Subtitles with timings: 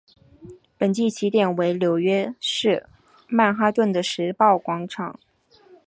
[0.79, 2.87] 本季起点为纽约市
[3.27, 5.19] 曼哈顿的时报广场。